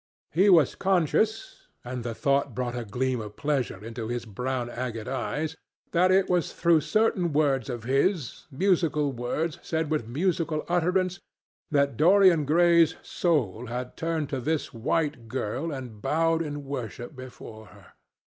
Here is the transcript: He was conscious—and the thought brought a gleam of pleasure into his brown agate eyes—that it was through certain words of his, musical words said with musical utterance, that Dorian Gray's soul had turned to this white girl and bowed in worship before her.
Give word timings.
He 0.31 0.49
was 0.49 0.73
conscious—and 0.73 2.03
the 2.03 2.15
thought 2.15 2.55
brought 2.55 2.75
a 2.75 2.85
gleam 2.85 3.21
of 3.21 3.35
pleasure 3.35 3.85
into 3.85 4.07
his 4.07 4.25
brown 4.25 4.67
agate 4.67 5.07
eyes—that 5.07 6.09
it 6.09 6.27
was 6.27 6.53
through 6.53 6.81
certain 6.81 7.33
words 7.33 7.69
of 7.69 7.83
his, 7.83 8.47
musical 8.49 9.11
words 9.11 9.59
said 9.61 9.91
with 9.91 10.07
musical 10.07 10.65
utterance, 10.67 11.19
that 11.69 11.97
Dorian 11.97 12.45
Gray's 12.45 12.95
soul 13.03 13.67
had 13.67 13.95
turned 13.95 14.29
to 14.29 14.39
this 14.39 14.73
white 14.73 15.27
girl 15.27 15.71
and 15.71 16.01
bowed 16.01 16.41
in 16.41 16.65
worship 16.65 17.15
before 17.15 17.67
her. 17.67 17.93